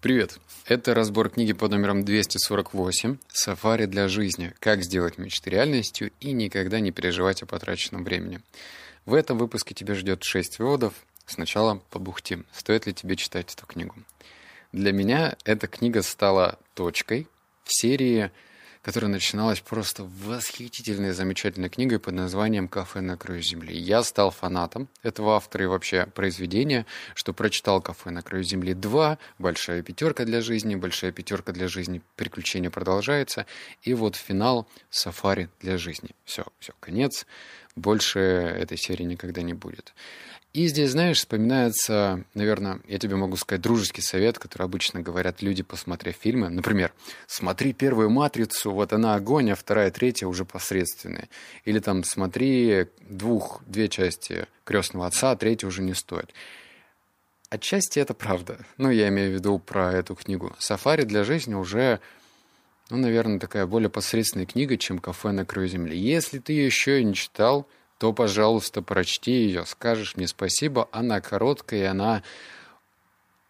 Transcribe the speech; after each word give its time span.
Привет! 0.00 0.38
Это 0.64 0.94
разбор 0.94 1.28
книги 1.28 1.52
под 1.52 1.72
номером 1.72 2.06
248 2.06 3.18
«Сафари 3.28 3.84
для 3.84 4.08
жизни. 4.08 4.54
Как 4.58 4.82
сделать 4.82 5.18
мечты 5.18 5.50
реальностью 5.50 6.10
и 6.20 6.32
никогда 6.32 6.80
не 6.80 6.90
переживать 6.90 7.42
о 7.42 7.46
потраченном 7.46 8.02
времени». 8.02 8.40
В 9.04 9.12
этом 9.12 9.36
выпуске 9.36 9.74
тебя 9.74 9.94
ждет 9.94 10.24
6 10.24 10.58
выводов. 10.58 10.94
Сначала 11.26 11.82
побухтим. 11.90 12.46
Стоит 12.50 12.86
ли 12.86 12.94
тебе 12.94 13.14
читать 13.14 13.52
эту 13.52 13.66
книгу? 13.66 13.94
Для 14.72 14.92
меня 14.92 15.36
эта 15.44 15.66
книга 15.66 16.00
стала 16.00 16.58
точкой 16.72 17.28
в 17.64 17.78
серии 17.78 18.30
которая 18.82 19.10
начиналась 19.10 19.60
просто 19.60 20.04
восхитительной, 20.04 21.12
замечательной 21.12 21.68
книгой 21.68 21.98
под 21.98 22.14
названием 22.14 22.68
«Кафе 22.68 23.00
на 23.00 23.16
краю 23.16 23.42
земли». 23.42 23.76
Я 23.76 24.02
стал 24.02 24.30
фанатом 24.30 24.88
этого 25.02 25.36
автора 25.36 25.64
и 25.64 25.66
вообще 25.66 26.06
произведения, 26.06 26.86
что 27.14 27.32
прочитал 27.32 27.80
«Кафе 27.82 28.10
на 28.10 28.22
краю 28.22 28.42
земли 28.42 28.72
2», 28.72 29.18
«Большая 29.38 29.82
пятерка 29.82 30.24
для 30.24 30.40
жизни», 30.40 30.76
«Большая 30.76 31.12
пятерка 31.12 31.52
для 31.52 31.68
жизни», 31.68 32.02
«Приключения 32.16 32.70
продолжается», 32.70 33.46
и 33.82 33.92
вот 33.94 34.16
финал 34.16 34.66
«Сафари 34.88 35.50
для 35.60 35.76
жизни». 35.76 36.10
Все, 36.24 36.44
все, 36.58 36.72
конец. 36.80 37.26
Больше 37.76 38.18
этой 38.18 38.76
серии 38.78 39.04
никогда 39.04 39.42
не 39.42 39.54
будет. 39.54 39.94
И 40.52 40.66
здесь, 40.66 40.90
знаешь, 40.90 41.18
вспоминается, 41.18 42.24
наверное, 42.34 42.80
я 42.88 42.98
тебе 42.98 43.14
могу 43.14 43.36
сказать 43.36 43.62
дружеский 43.62 44.02
совет, 44.02 44.40
который 44.40 44.64
обычно 44.64 45.00
говорят 45.00 45.42
люди, 45.42 45.62
посмотрев 45.62 46.16
фильмы. 46.16 46.48
Например, 46.48 46.92
смотри 47.28 47.72
первую 47.72 48.10
«Матрицу», 48.10 48.72
вот 48.72 48.92
она 48.92 49.14
огонь, 49.14 49.52
а 49.52 49.54
вторая, 49.54 49.92
третья 49.92 50.26
уже 50.26 50.44
посредственные. 50.44 51.28
Или 51.64 51.78
там 51.78 52.02
смотри 52.02 52.88
двух, 53.00 53.62
две 53.64 53.88
части 53.88 54.48
«Крестного 54.64 55.06
отца», 55.06 55.30
а 55.30 55.36
третья 55.36 55.68
уже 55.68 55.82
не 55.82 55.94
стоит. 55.94 56.34
Отчасти 57.48 58.00
это 58.00 58.14
правда. 58.14 58.58
Ну, 58.76 58.90
я 58.90 59.06
имею 59.08 59.30
в 59.30 59.34
виду 59.34 59.60
про 59.60 59.92
эту 59.92 60.16
книгу. 60.16 60.52
«Сафари 60.58 61.04
для 61.04 61.22
жизни» 61.22 61.54
уже, 61.54 62.00
ну, 62.90 62.96
наверное, 62.96 63.38
такая 63.38 63.66
более 63.66 63.88
посредственная 63.88 64.46
книга, 64.46 64.76
чем 64.76 64.98
«Кафе 64.98 65.30
на 65.30 65.44
краю 65.46 65.68
земли». 65.68 65.96
Если 65.96 66.40
ты 66.40 66.54
еще 66.54 67.00
и 67.00 67.04
не 67.04 67.14
читал– 67.14 67.68
то, 68.00 68.14
пожалуйста, 68.14 68.80
прочти 68.80 69.30
ее, 69.30 69.66
скажешь 69.66 70.16
мне 70.16 70.26
спасибо. 70.26 70.88
Она 70.90 71.20
короткая, 71.20 71.80
и 71.82 71.84
она 71.84 72.22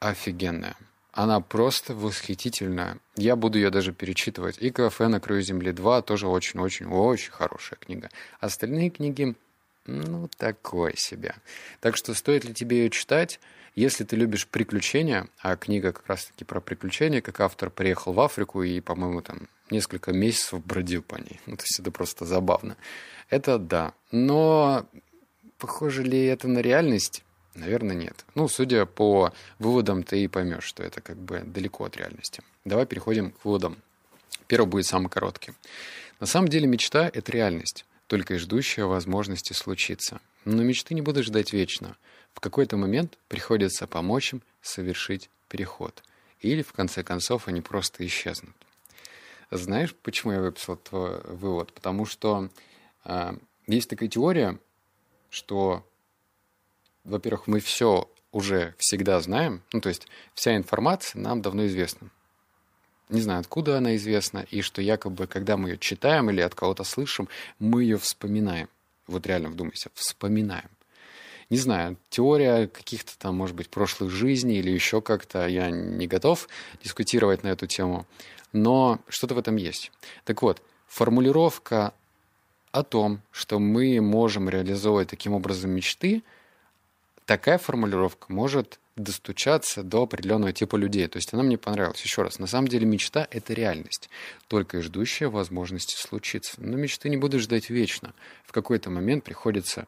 офигенная. 0.00 0.74
Она 1.12 1.40
просто 1.40 1.94
восхитительная. 1.94 2.98
Я 3.14 3.36
буду 3.36 3.58
ее 3.58 3.70
даже 3.70 3.92
перечитывать. 3.92 4.58
И 4.58 4.70
«Кафе 4.70 5.06
на 5.06 5.20
краю 5.20 5.40
земли 5.42 5.70
2» 5.70 6.02
тоже 6.02 6.26
очень-очень-очень 6.26 7.30
хорошая 7.30 7.78
книга. 7.78 8.10
Остальные 8.40 8.90
книги, 8.90 9.36
ну, 9.86 10.28
такое 10.36 10.94
себе. 10.96 11.36
Так 11.80 11.96
что 11.96 12.12
стоит 12.12 12.44
ли 12.44 12.52
тебе 12.52 12.78
ее 12.78 12.90
читать? 12.90 13.38
Если 13.80 14.04
ты 14.04 14.14
любишь 14.14 14.46
приключения, 14.46 15.26
а 15.38 15.56
книга 15.56 15.92
как 15.92 16.06
раз-таки 16.06 16.44
про 16.44 16.60
приключения, 16.60 17.22
как 17.22 17.40
автор 17.40 17.70
приехал 17.70 18.12
в 18.12 18.20
Африку 18.20 18.62
и, 18.62 18.78
по-моему, 18.82 19.22
там 19.22 19.48
несколько 19.70 20.12
месяцев 20.12 20.62
бродил 20.62 21.02
по 21.02 21.16
ней. 21.16 21.40
Ну, 21.46 21.56
то 21.56 21.62
есть 21.62 21.80
это 21.80 21.90
просто 21.90 22.26
забавно. 22.26 22.76
Это 23.30 23.58
да. 23.58 23.94
Но 24.12 24.84
похоже 25.56 26.02
ли 26.02 26.26
это 26.26 26.46
на 26.46 26.58
реальность? 26.58 27.24
Наверное, 27.54 27.96
нет. 27.96 28.26
Ну, 28.34 28.48
судя 28.48 28.84
по 28.84 29.32
выводам, 29.58 30.02
ты 30.02 30.24
и 30.24 30.28
поймешь, 30.28 30.64
что 30.64 30.82
это 30.82 31.00
как 31.00 31.16
бы 31.16 31.40
далеко 31.40 31.86
от 31.86 31.96
реальности. 31.96 32.42
Давай 32.66 32.84
переходим 32.84 33.30
к 33.30 33.42
выводам. 33.46 33.78
Первый 34.46 34.68
будет 34.68 34.84
самый 34.84 35.08
короткий. 35.08 35.52
На 36.20 36.26
самом 36.26 36.48
деле 36.48 36.66
мечта— 36.66 37.10
это 37.14 37.32
реальность, 37.32 37.86
только 38.08 38.34
и 38.34 38.36
ждущая 38.36 38.84
возможности 38.84 39.54
случиться. 39.54 40.20
Но 40.44 40.62
мечты 40.62 40.92
не 40.92 41.00
будут 41.00 41.24
ждать 41.24 41.54
вечно. 41.54 41.96
В 42.34 42.40
какой-то 42.40 42.76
момент 42.76 43.18
приходится 43.28 43.86
помочь 43.86 44.32
им 44.32 44.42
совершить 44.62 45.30
переход. 45.48 46.02
Или, 46.40 46.62
в 46.62 46.72
конце 46.72 47.02
концов, 47.02 47.48
они 47.48 47.60
просто 47.60 48.06
исчезнут. 48.06 48.54
Знаешь, 49.50 49.94
почему 49.94 50.32
я 50.32 50.40
выписал 50.40 50.76
твой 50.76 51.20
вывод? 51.24 51.72
Потому 51.72 52.06
что 52.06 52.48
э, 53.04 53.36
есть 53.66 53.90
такая 53.90 54.08
теория, 54.08 54.58
что, 55.28 55.84
во-первых, 57.04 57.46
мы 57.46 57.60
все 57.60 58.08
уже 58.32 58.74
всегда 58.78 59.20
знаем, 59.20 59.62
ну, 59.72 59.80
то 59.80 59.88
есть 59.88 60.06
вся 60.34 60.56
информация 60.56 61.20
нам 61.20 61.42
давно 61.42 61.66
известна. 61.66 62.10
Не 63.08 63.20
знаю, 63.20 63.40
откуда 63.40 63.76
она 63.78 63.96
известна, 63.96 64.46
и 64.50 64.62
что 64.62 64.80
якобы, 64.80 65.26
когда 65.26 65.56
мы 65.56 65.70
ее 65.70 65.78
читаем 65.78 66.30
или 66.30 66.40
от 66.40 66.54
кого-то 66.54 66.84
слышим, 66.84 67.28
мы 67.58 67.82
ее 67.82 67.98
вспоминаем. 67.98 68.68
Вот 69.08 69.26
реально 69.26 69.48
вдумайся, 69.48 69.90
вспоминаем. 69.94 70.70
Не 71.50 71.58
знаю, 71.58 71.96
теория 72.08 72.68
каких-то 72.68 73.18
там, 73.18 73.36
может 73.36 73.56
быть, 73.56 73.68
прошлых 73.68 74.10
жизней 74.10 74.58
или 74.58 74.70
еще 74.70 75.02
как-то, 75.02 75.46
я 75.46 75.70
не 75.70 76.06
готов 76.06 76.48
дискутировать 76.82 77.42
на 77.42 77.48
эту 77.48 77.66
тему 77.66 78.06
но 78.52 79.00
что-то 79.08 79.34
в 79.34 79.38
этом 79.38 79.56
есть. 79.56 79.92
Так 80.24 80.42
вот, 80.42 80.62
формулировка 80.86 81.94
о 82.72 82.82
том, 82.82 83.20
что 83.30 83.58
мы 83.58 84.00
можем 84.00 84.48
реализовывать 84.48 85.08
таким 85.08 85.32
образом 85.32 85.70
мечты, 85.70 86.22
такая 87.26 87.58
формулировка 87.58 88.32
может 88.32 88.78
достучаться 88.96 89.82
до 89.82 90.02
определенного 90.02 90.52
типа 90.52 90.76
людей. 90.76 91.06
То 91.08 91.16
есть 91.16 91.32
она 91.32 91.42
мне 91.42 91.56
понравилась. 91.56 92.02
Еще 92.02 92.22
раз, 92.22 92.38
на 92.38 92.46
самом 92.46 92.68
деле 92.68 92.86
мечта— 92.86 93.26
это 93.30 93.54
реальность, 93.54 94.10
только 94.46 94.78
и 94.78 94.80
ждущая 94.82 95.28
возможности 95.28 95.96
случиться. 95.96 96.54
Но 96.58 96.76
мечты 96.76 97.08
не 97.08 97.16
будут 97.16 97.40
ждать 97.40 97.70
вечно. 97.70 98.12
В 98.44 98.52
какой-то 98.52 98.90
момент 98.90 99.24
приходится 99.24 99.86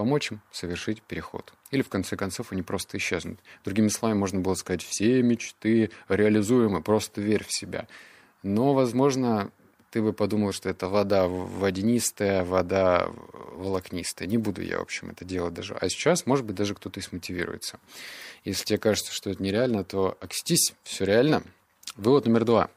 помочь 0.00 0.32
им 0.32 0.40
совершить 0.50 1.02
переход. 1.02 1.52
Или, 1.70 1.82
в 1.82 1.90
конце 1.90 2.16
концов, 2.16 2.52
они 2.52 2.62
просто 2.62 2.96
исчезнут. 2.96 3.38
Другими 3.66 3.88
словами, 3.88 4.16
можно 4.16 4.40
было 4.40 4.54
сказать, 4.54 4.82
все 4.82 5.22
мечты 5.22 5.90
реализуемы, 6.08 6.80
просто 6.80 7.20
верь 7.20 7.44
в 7.44 7.52
себя. 7.52 7.86
Но, 8.42 8.72
возможно, 8.72 9.52
ты 9.90 10.00
бы 10.00 10.14
подумал, 10.14 10.52
что 10.52 10.70
это 10.70 10.88
вода 10.88 11.28
водянистая, 11.28 12.46
вода 12.46 13.10
волокнистая. 13.52 14.26
Не 14.26 14.38
буду 14.38 14.62
я, 14.62 14.78
в 14.78 14.82
общем, 14.82 15.10
это 15.10 15.26
делать 15.26 15.52
даже. 15.52 15.74
А 15.74 15.86
сейчас, 15.90 16.24
может 16.24 16.46
быть, 16.46 16.56
даже 16.56 16.74
кто-то 16.74 16.98
и 16.98 17.02
смотивируется. 17.02 17.78
Если 18.44 18.64
тебе 18.64 18.78
кажется, 18.78 19.12
что 19.12 19.28
это 19.28 19.42
нереально, 19.42 19.84
то 19.84 20.16
окстись, 20.22 20.72
все 20.82 21.04
реально. 21.04 21.42
Вывод 22.00 22.24
номер 22.24 22.46
два. 22.46 22.70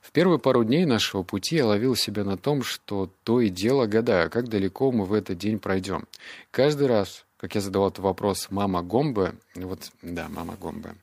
В 0.00 0.10
первые 0.10 0.38
пару 0.38 0.64
дней 0.64 0.86
нашего 0.86 1.22
пути 1.22 1.56
я 1.56 1.66
ловил 1.66 1.94
себя 1.94 2.24
на 2.24 2.38
том, 2.38 2.62
что 2.62 3.12
то 3.24 3.42
и 3.42 3.50
дело 3.50 3.84
гадаю, 3.84 4.30
как 4.30 4.48
далеко 4.48 4.90
мы 4.90 5.04
в 5.04 5.12
этот 5.12 5.36
день 5.36 5.58
пройдем. 5.58 6.08
Каждый 6.50 6.86
раз, 6.86 7.26
как 7.36 7.54
я 7.54 7.60
задавал 7.60 7.90
этот 7.90 7.98
вопрос 7.98 8.46
«мама 8.48 8.82
Гомбе», 8.82 9.34
вот, 9.54 9.92
да, 10.00 10.30
мама 10.30 10.56
Гомбе, 10.58 10.94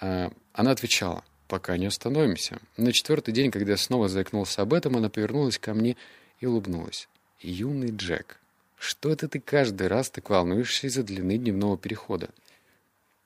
а, 0.00 0.32
она 0.52 0.72
отвечала 0.72 1.22
«пока 1.46 1.76
не 1.76 1.86
остановимся». 1.86 2.58
На 2.76 2.92
четвертый 2.92 3.30
день, 3.32 3.52
когда 3.52 3.72
я 3.72 3.78
снова 3.78 4.08
заикнулся 4.08 4.62
об 4.62 4.74
этом, 4.74 4.96
она 4.96 5.08
повернулась 5.08 5.60
ко 5.60 5.74
мне 5.74 5.96
и 6.40 6.46
улыбнулась. 6.46 7.08
«Юный 7.38 7.92
Джек, 7.92 8.40
что 8.76 9.08
это 9.08 9.28
ты 9.28 9.38
каждый 9.38 9.86
раз 9.86 10.10
так 10.10 10.30
волнуешься 10.30 10.88
из-за 10.88 11.04
длины 11.04 11.38
дневного 11.38 11.78
перехода?» 11.78 12.30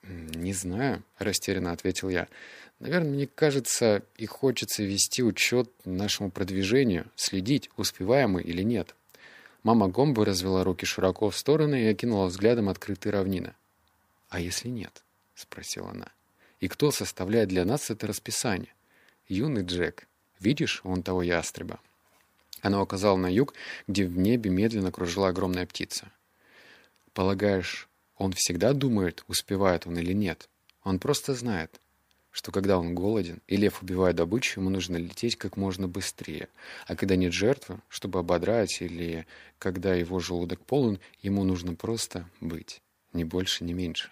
«Не 0.02 0.52
знаю»,— 0.52 1.02
растерянно 1.18 1.72
ответил 1.72 2.10
я. 2.10 2.26
Наверное, 2.82 3.10
мне 3.12 3.26
кажется, 3.28 4.02
и 4.16 4.26
хочется 4.26 4.82
вести 4.82 5.22
учет 5.22 5.70
нашему 5.84 6.32
продвижению, 6.32 7.08
следить, 7.14 7.70
успеваем 7.76 8.32
мы 8.32 8.42
или 8.42 8.62
нет. 8.62 8.96
Мама 9.62 9.86
Гомбы 9.86 10.24
развела 10.24 10.64
руки 10.64 10.84
широко 10.84 11.30
в 11.30 11.38
стороны 11.38 11.84
и 11.84 11.86
окинула 11.86 12.26
взглядом 12.26 12.68
открытые 12.68 13.12
равнины. 13.12 13.54
«А 14.30 14.40
если 14.40 14.68
нет?»— 14.68 15.04
спросила 15.36 15.90
она. 15.90 16.08
«И 16.58 16.66
кто 16.66 16.90
составляет 16.90 17.50
для 17.50 17.64
нас 17.64 17.88
это 17.88 18.08
расписание?» 18.08 18.74
«Юный 19.28 19.62
Джек. 19.62 20.08
Видишь, 20.40 20.80
он 20.82 21.04
того 21.04 21.22
ястреба». 21.22 21.78
Она 22.62 22.82
указала 22.82 23.16
на 23.16 23.32
юг, 23.32 23.54
где 23.86 24.06
в 24.06 24.18
небе 24.18 24.50
медленно 24.50 24.90
кружила 24.90 25.28
огромная 25.28 25.66
птица. 25.66 26.10
«Полагаешь, 27.14 27.88
он 28.16 28.32
всегда 28.32 28.72
думает, 28.72 29.22
успевает 29.28 29.86
он 29.86 29.98
или 29.98 30.12
нет? 30.12 30.48
Он 30.82 30.98
просто 30.98 31.34
знает 31.34 31.78
что 32.32 32.50
когда 32.50 32.78
он 32.78 32.94
голоден 32.94 33.40
и 33.46 33.56
лев 33.56 33.82
убивает 33.82 34.16
добычу, 34.16 34.60
ему 34.60 34.70
нужно 34.70 34.96
лететь 34.96 35.36
как 35.36 35.56
можно 35.56 35.86
быстрее. 35.86 36.48
А 36.86 36.96
когда 36.96 37.14
нет 37.14 37.32
жертвы, 37.32 37.80
чтобы 37.88 38.18
ободрать, 38.18 38.80
или 38.80 39.26
когда 39.58 39.94
его 39.94 40.18
желудок 40.18 40.60
полон, 40.64 40.98
ему 41.20 41.44
нужно 41.44 41.74
просто 41.74 42.28
быть. 42.40 42.80
Ни 43.12 43.24
больше, 43.24 43.64
ни 43.64 43.74
меньше. 43.74 44.10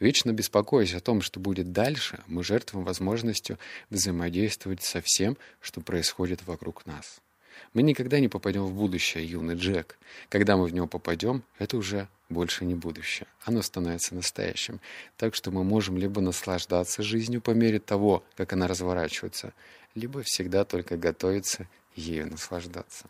Вечно 0.00 0.32
беспокоясь 0.32 0.94
о 0.94 1.00
том, 1.00 1.20
что 1.20 1.40
будет 1.40 1.72
дальше, 1.72 2.20
мы 2.26 2.42
жертвуем 2.42 2.84
возможностью 2.84 3.58
взаимодействовать 3.90 4.82
со 4.82 5.00
всем, 5.02 5.36
что 5.60 5.80
происходит 5.80 6.46
вокруг 6.46 6.86
нас. 6.86 7.20
Мы 7.74 7.82
никогда 7.82 8.20
не 8.20 8.28
попадем 8.28 8.64
в 8.64 8.72
будущее, 8.72 9.24
юный 9.24 9.56
Джек. 9.56 9.98
Когда 10.28 10.56
мы 10.56 10.66
в 10.66 10.74
него 10.74 10.86
попадем, 10.86 11.42
это 11.58 11.76
уже 11.76 12.08
больше 12.28 12.64
не 12.64 12.74
будущее. 12.74 13.26
Оно 13.44 13.62
становится 13.62 14.14
настоящим. 14.14 14.80
Так 15.16 15.34
что 15.34 15.50
мы 15.50 15.64
можем 15.64 15.96
либо 15.96 16.20
наслаждаться 16.20 17.02
жизнью 17.02 17.40
по 17.40 17.50
мере 17.50 17.78
того, 17.78 18.24
как 18.36 18.52
она 18.52 18.68
разворачивается, 18.68 19.52
либо 19.94 20.22
всегда 20.22 20.64
только 20.64 20.96
готовиться 20.96 21.66
ею 21.94 22.30
наслаждаться. 22.30 23.06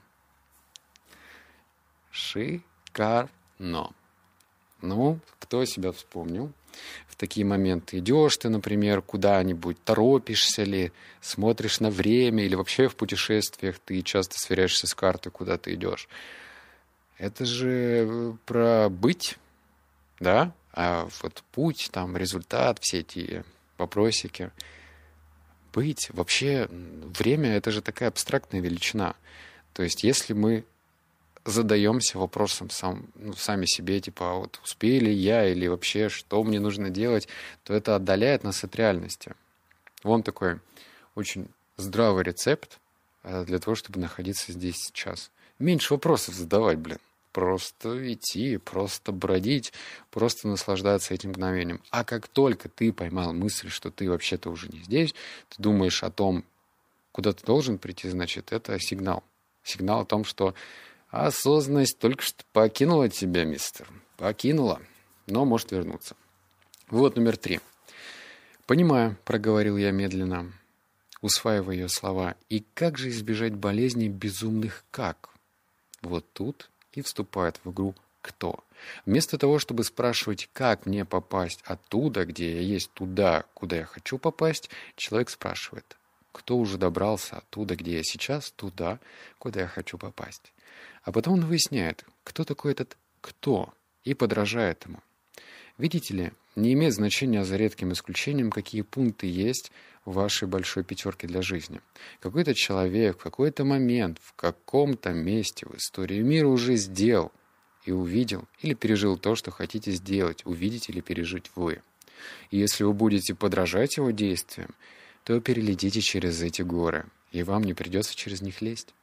Шикарно. 2.10 3.92
Ну, 4.80 5.18
кто 5.40 5.64
себя 5.64 5.92
вспомнил? 5.92 6.52
в 7.06 7.16
такие 7.16 7.44
моменты. 7.44 7.98
Идешь 7.98 8.36
ты, 8.36 8.48
например, 8.48 9.02
куда-нибудь, 9.02 9.82
торопишься 9.84 10.64
ли, 10.64 10.92
смотришь 11.20 11.80
на 11.80 11.90
время, 11.90 12.44
или 12.44 12.54
вообще 12.54 12.88
в 12.88 12.96
путешествиях 12.96 13.78
ты 13.78 14.02
часто 14.02 14.38
сверяешься 14.38 14.86
с 14.86 14.94
картой, 14.94 15.32
куда 15.32 15.58
ты 15.58 15.74
идешь. 15.74 16.08
Это 17.18 17.44
же 17.44 18.06
э, 18.08 18.32
про 18.46 18.88
быть, 18.88 19.36
да? 20.20 20.52
А 20.72 21.08
вот 21.22 21.42
путь, 21.52 21.90
там, 21.92 22.16
результат, 22.16 22.78
все 22.80 23.00
эти 23.00 23.44
вопросики. 23.76 24.52
Быть. 25.72 26.08
Вообще, 26.10 26.68
время— 26.70 27.50
это 27.56 27.70
же 27.70 27.82
такая 27.82 28.08
абстрактная 28.08 28.60
величина. 28.60 29.16
То 29.72 29.82
есть, 29.82 30.02
если 30.02 30.32
мы 30.32 30.64
задаемся 31.44 32.18
вопросом 32.18 32.70
сам, 32.70 33.06
ну, 33.14 33.32
сами 33.34 33.66
себе, 33.66 34.00
типа, 34.00 34.30
а 34.30 34.34
вот 34.34 34.60
успею 34.64 35.16
я 35.16 35.46
или 35.46 35.66
вообще, 35.66 36.08
что 36.08 36.42
мне 36.42 36.60
нужно 36.60 36.90
делать, 36.90 37.28
то 37.64 37.74
это 37.74 37.96
отдаляет 37.96 38.44
нас 38.44 38.62
от 38.64 38.76
реальности. 38.76 39.34
Вон 40.02 40.22
такой 40.22 40.60
очень 41.14 41.48
здравый 41.76 42.24
рецепт 42.24 42.78
э, 43.24 43.44
для 43.44 43.58
того, 43.58 43.74
чтобы 43.74 44.00
находиться 44.00 44.52
здесь 44.52 44.76
сейчас. 44.76 45.30
Меньше 45.58 45.94
вопросов 45.94 46.34
задавать, 46.34 46.78
блин. 46.78 46.98
Просто 47.38 48.12
идти, 48.12 48.56
просто 48.56 49.12
бродить, 49.12 49.72
просто 50.10 50.48
наслаждаться 50.48 51.14
этим 51.14 51.30
мгновением. 51.30 51.80
А 51.90 52.02
как 52.02 52.26
только 52.26 52.68
ты 52.68 52.92
поймал 52.92 53.32
мысль, 53.32 53.68
что 53.68 53.92
ты 53.92 54.10
вообще-то 54.10 54.50
уже 54.50 54.66
не 54.66 54.80
здесь, 54.80 55.14
ты 55.48 55.62
думаешь 55.62 56.02
о 56.02 56.10
том, 56.10 56.44
куда 57.12 57.32
ты 57.32 57.46
должен 57.46 57.78
прийти, 57.78 58.08
значит, 58.08 58.50
это 58.50 58.76
сигнал. 58.80 59.22
Сигнал 59.62 60.00
о 60.00 60.04
том, 60.04 60.24
что 60.24 60.56
осознанность 61.10 62.00
только 62.00 62.24
что 62.24 62.42
покинула 62.52 63.08
тебя, 63.08 63.44
мистер. 63.44 63.88
Покинула, 64.16 64.82
но 65.28 65.44
может 65.44 65.70
вернуться. 65.70 66.16
Вот 66.88 67.14
номер 67.14 67.36
три. 67.36 67.60
«Понимаю»,— 68.66 69.16
проговорил 69.24 69.76
я 69.76 69.92
медленно, 69.92 70.52
усваивая 71.20 71.76
ее 71.76 71.88
слова. 71.88 72.34
«И 72.48 72.66
как 72.74 72.98
же 72.98 73.10
избежать 73.10 73.54
болезней 73.54 74.08
безумных 74.08 74.84
как?» 74.90 75.30
Вот 76.02 76.26
тут 76.32 76.68
и 76.98 77.02
вступает 77.02 77.60
в 77.64 77.70
игру 77.70 77.94
«кто». 78.22 78.64
Вместо 79.06 79.38
того, 79.38 79.58
чтобы 79.58 79.84
спрашивать, 79.84 80.48
как 80.52 80.86
мне 80.86 81.04
попасть 81.04 81.60
оттуда, 81.64 82.24
где 82.24 82.56
я 82.56 82.60
есть, 82.60 82.92
туда, 82.92 83.44
куда 83.54 83.76
я 83.76 83.84
хочу 83.84 84.18
попасть, 84.18 84.70
человек 84.96 85.30
спрашивает, 85.30 85.96
кто 86.32 86.56
уже 86.56 86.78
добрался 86.78 87.38
оттуда, 87.38 87.74
где 87.74 87.96
я 87.96 88.04
сейчас, 88.04 88.52
туда, 88.52 89.00
куда 89.38 89.62
я 89.62 89.66
хочу 89.66 89.98
попасть. 89.98 90.52
А 91.02 91.10
потом 91.12 91.34
он 91.34 91.46
выясняет, 91.46 92.04
кто 92.22 92.44
такой 92.44 92.72
этот 92.72 92.96
«кто», 93.20 93.72
и 94.04 94.14
подражает 94.14 94.84
ему. 94.86 95.00
Видите 95.76 96.14
ли, 96.14 96.32
не 96.56 96.72
имеет 96.72 96.94
значения 96.94 97.44
за 97.44 97.56
редким 97.56 97.92
исключением, 97.92 98.50
какие 98.50 98.82
пункты 98.82 99.26
есть 99.26 99.70
вашей 100.12 100.48
большой 100.48 100.84
пятерке 100.84 101.26
для 101.26 101.42
жизни. 101.42 101.80
Какой-то 102.20 102.54
человек 102.54 103.18
в 103.18 103.22
какой-то 103.22 103.64
момент, 103.64 104.18
в 104.22 104.32
каком-то 104.34 105.12
месте 105.12 105.66
в 105.66 105.76
истории 105.76 106.20
мира 106.20 106.48
уже 106.48 106.76
сделал 106.76 107.32
и 107.84 107.92
увидел 107.92 108.44
или 108.60 108.74
пережил 108.74 109.18
то, 109.18 109.34
что 109.34 109.50
хотите 109.50 109.92
сделать, 109.92 110.44
увидеть 110.44 110.88
или 110.88 111.00
пережить 111.00 111.50
вы. 111.54 111.82
И 112.50 112.58
если 112.58 112.84
вы 112.84 112.92
будете 112.92 113.34
подражать 113.34 113.96
его 113.96 114.10
действиям, 114.10 114.74
то 115.24 115.40
перелетите 115.40 116.00
через 116.00 116.40
эти 116.42 116.62
горы, 116.62 117.06
и 117.32 117.42
вам 117.42 117.62
не 117.64 117.74
придется 117.74 118.14
через 118.16 118.40
них 118.40 118.62
лезть. 118.62 118.94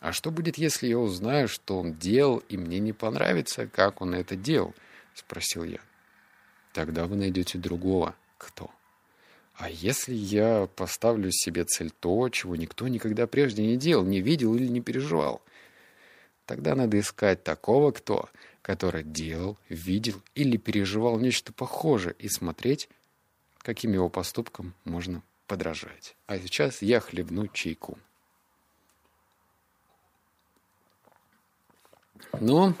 А 0.00 0.12
что 0.12 0.30
будет, 0.30 0.56
если 0.56 0.86
я 0.86 0.98
узнаю, 0.98 1.46
что 1.46 1.78
он 1.78 1.94
делал, 1.94 2.42
и 2.48 2.56
мне 2.56 2.78
не 2.78 2.94
понравится, 2.94 3.66
как 3.66 4.00
он 4.00 4.14
это 4.14 4.34
делал? 4.34 4.74
Спросил 5.14 5.64
я. 5.64 5.80
Тогда 6.72 7.06
вы 7.06 7.16
найдете 7.16 7.58
другого. 7.58 8.14
Кто? 8.38 8.70
А 9.60 9.68
если 9.68 10.14
я 10.14 10.66
поставлю 10.74 11.30
себе 11.30 11.64
цель 11.64 11.90
то, 11.90 12.30
чего 12.30 12.56
никто 12.56 12.88
никогда 12.88 13.26
прежде 13.26 13.62
не 13.62 13.76
делал, 13.76 14.04
не 14.04 14.22
видел 14.22 14.54
или 14.54 14.66
не 14.66 14.80
переживал? 14.80 15.42
Тогда 16.46 16.74
надо 16.74 16.98
искать 16.98 17.44
такого 17.44 17.92
кто, 17.92 18.30
который 18.62 19.02
делал, 19.02 19.58
видел 19.68 20.22
или 20.34 20.56
переживал 20.56 21.18
нечто 21.20 21.52
похожее 21.52 22.14
и 22.18 22.26
смотреть, 22.30 22.88
каким 23.58 23.92
его 23.92 24.08
поступкам 24.08 24.72
можно 24.84 25.22
подражать. 25.46 26.16
А 26.26 26.38
сейчас 26.38 26.80
я 26.80 26.98
хлебну 26.98 27.46
чайку. 27.48 27.98
Ну, 32.40 32.74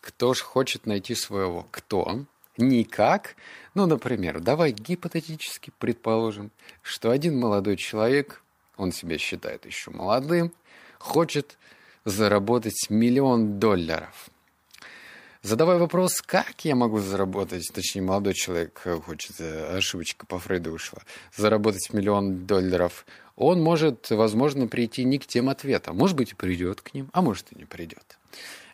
кто 0.00 0.34
ж 0.34 0.40
хочет 0.40 0.84
найти 0.84 1.14
своего 1.14 1.68
кто? 1.70 2.26
Никак. 2.56 3.36
Ну, 3.74 3.86
например, 3.86 4.40
давай 4.40 4.72
гипотетически 4.72 5.72
предположим, 5.78 6.50
что 6.82 7.10
один 7.10 7.38
молодой 7.38 7.76
человек, 7.76 8.42
он 8.76 8.92
себя 8.92 9.18
считает 9.18 9.66
еще 9.66 9.90
молодым, 9.90 10.52
хочет 10.98 11.58
заработать 12.04 12.86
миллион 12.90 13.58
долларов. 13.58 14.30
Задавай 15.42 15.76
вопрос, 15.76 16.22
как 16.22 16.64
я 16.64 16.74
могу 16.74 17.00
заработать, 17.00 17.70
точнее, 17.74 18.00
молодой 18.00 18.32
человек 18.32 18.80
хочет, 19.04 19.38
э, 19.40 19.76
ошибочка 19.76 20.24
по 20.24 20.38
Фрейду 20.38 20.72
вышла, 20.72 21.02
заработать 21.36 21.92
миллион 21.92 22.46
долларов, 22.46 23.04
он 23.36 23.62
может, 23.62 24.08
возможно, 24.10 24.68
прийти 24.68 25.04
не 25.04 25.18
к 25.18 25.26
тем 25.26 25.50
ответам. 25.50 25.96
Может 25.98 26.16
быть, 26.16 26.32
и 26.32 26.34
придет 26.34 26.80
к 26.80 26.94
ним, 26.94 27.10
а 27.12 27.20
может, 27.20 27.52
и 27.52 27.58
не 27.58 27.64
придет. 27.64 28.18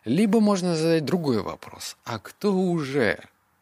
Либо 0.05 0.39
можно 0.39 0.75
задать 0.75 1.03
другой 1.03 1.41
вопрос. 1.41 1.97
А 2.05 2.19
кто 2.19 2.53
уже 2.53 3.19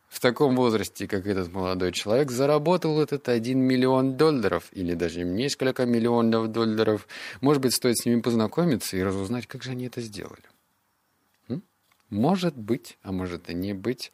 в 0.10 0.20
таком 0.20 0.56
возрасте, 0.56 1.08
как 1.08 1.28
этот 1.28 1.54
молодой 1.54 1.92
человек, 1.92 2.32
заработал 2.32 3.00
этот 3.00 3.30
один 3.30 3.60
миллион 3.60 4.18
долларов 4.18 4.66
или 4.72 4.96
даже 4.96 5.24
несколько 5.24 5.86
миллионов 5.86 6.52
долларов? 6.52 7.08
Может 7.42 7.62
быть, 7.62 7.76
стоит 7.76 7.98
с 7.98 8.06
ними 8.06 8.22
познакомиться 8.22 8.98
и 8.98 9.04
разузнать, 9.04 9.48
как 9.48 9.64
же 9.64 9.72
они 9.72 9.86
это 9.86 10.02
сделали? 10.02 10.44
Может 12.10 12.58
быть, 12.58 12.98
а 13.04 13.12
может 13.12 13.50
и 13.52 13.54
не 13.54 13.74
быть. 13.74 14.12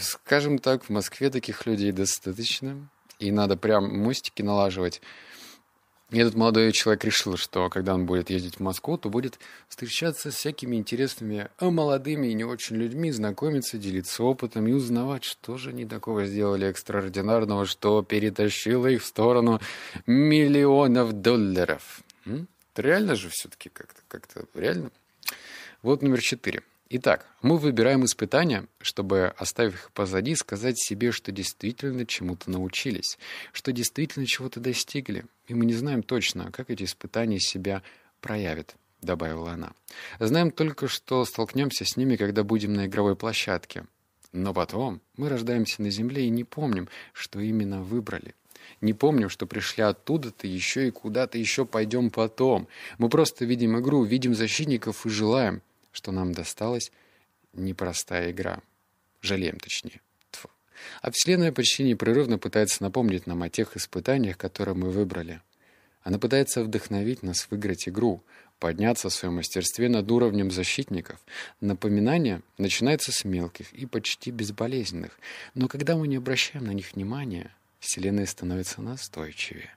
Скажем 0.00 0.58
так, 0.58 0.84
в 0.84 0.90
Москве 0.90 1.30
таких 1.30 1.66
людей 1.66 1.90
достаточно. 1.90 2.88
И 3.18 3.32
надо 3.32 3.56
прям 3.56 3.98
мостики 3.98 4.42
налаживать 4.42 5.02
и 6.10 6.18
этот 6.20 6.36
молодой 6.36 6.70
человек 6.70 7.04
решил, 7.04 7.36
что 7.36 7.68
когда 7.68 7.94
он 7.94 8.06
будет 8.06 8.30
ездить 8.30 8.56
в 8.56 8.60
Москву, 8.60 8.96
то 8.96 9.08
будет 9.08 9.40
встречаться 9.68 10.30
с 10.30 10.36
всякими 10.36 10.76
интересными, 10.76 11.48
а 11.58 11.70
молодыми 11.70 12.28
и 12.28 12.34
не 12.34 12.44
очень 12.44 12.76
людьми, 12.76 13.10
знакомиться, 13.10 13.76
делиться 13.76 14.22
опытом 14.22 14.68
и 14.68 14.72
узнавать, 14.72 15.24
что 15.24 15.58
же 15.58 15.70
они 15.70 15.84
такого 15.84 16.26
сделали 16.26 16.68
экстраординарного, 16.68 17.66
что 17.66 18.02
перетащило 18.02 18.86
их 18.86 19.02
в 19.02 19.06
сторону 19.06 19.60
миллионов 20.06 21.12
долларов. 21.12 22.02
М? 22.24 22.46
Это 22.72 22.82
реально 22.82 23.16
же 23.16 23.28
все-таки 23.30 23.68
как-то, 23.68 24.00
как-то 24.06 24.44
реально. 24.54 24.92
Вот 25.82 26.02
номер 26.02 26.20
четыре. 26.20 26.62
Итак, 26.88 27.26
мы 27.42 27.58
выбираем 27.58 28.04
испытания, 28.04 28.64
чтобы, 28.80 29.34
оставив 29.38 29.74
их 29.74 29.90
позади, 29.90 30.36
сказать 30.36 30.78
себе, 30.78 31.10
что 31.10 31.32
действительно 31.32 32.06
чему-то 32.06 32.48
научились, 32.48 33.18
что 33.52 33.72
действительно 33.72 34.24
чего-то 34.24 34.60
достигли. 34.60 35.24
И 35.48 35.54
мы 35.54 35.66
не 35.66 35.74
знаем 35.74 36.04
точно, 36.04 36.52
как 36.52 36.70
эти 36.70 36.84
испытания 36.84 37.40
себя 37.40 37.82
проявят, 38.20 38.76
добавила 39.02 39.50
она. 39.50 39.72
Знаем 40.20 40.52
только, 40.52 40.86
что 40.86 41.24
столкнемся 41.24 41.84
с 41.84 41.96
ними, 41.96 42.14
когда 42.14 42.44
будем 42.44 42.74
на 42.74 42.86
игровой 42.86 43.16
площадке. 43.16 43.84
Но 44.30 44.54
потом 44.54 45.00
мы 45.16 45.28
рождаемся 45.28 45.82
на 45.82 45.90
Земле 45.90 46.26
и 46.26 46.30
не 46.30 46.44
помним, 46.44 46.88
что 47.12 47.40
именно 47.40 47.82
выбрали. 47.82 48.36
Не 48.80 48.92
помним, 48.92 49.28
что 49.28 49.46
пришли 49.48 49.82
оттуда-то 49.82 50.46
еще 50.46 50.86
и 50.86 50.92
куда-то 50.92 51.36
еще 51.36 51.66
пойдем 51.66 52.10
потом. 52.10 52.68
Мы 52.98 53.08
просто 53.08 53.44
видим 53.44 53.76
игру, 53.76 54.04
видим 54.04 54.36
защитников 54.36 55.04
и 55.04 55.08
желаем, 55.08 55.62
что 55.96 56.12
нам 56.12 56.32
досталась 56.32 56.92
непростая 57.54 58.30
игра. 58.30 58.60
Жалеем, 59.22 59.58
точнее. 59.58 60.02
Тьфу. 60.30 60.50
А 61.00 61.10
Вселенная 61.10 61.52
почти 61.52 61.84
непрерывно 61.84 62.38
пытается 62.38 62.82
напомнить 62.82 63.26
нам 63.26 63.42
о 63.42 63.48
тех 63.48 63.78
испытаниях, 63.78 64.36
которые 64.36 64.74
мы 64.74 64.90
выбрали. 64.90 65.40
Она 66.02 66.18
пытается 66.18 66.62
вдохновить 66.62 67.22
нас 67.22 67.48
выиграть 67.50 67.88
игру, 67.88 68.22
подняться 68.58 69.08
в 69.08 69.14
своем 69.14 69.36
мастерстве 69.36 69.88
над 69.88 70.10
уровнем 70.12 70.50
защитников. 70.50 71.18
Напоминание 71.62 72.42
начинается 72.58 73.10
с 73.10 73.24
мелких 73.24 73.72
и 73.72 73.86
почти 73.86 74.30
безболезненных, 74.30 75.18
но 75.54 75.66
когда 75.66 75.96
мы 75.96 76.08
не 76.08 76.16
обращаем 76.16 76.66
на 76.66 76.72
них 76.72 76.92
внимания, 76.92 77.56
Вселенная 77.86 78.26
становится 78.26 78.82
настойчивее. 78.82 79.70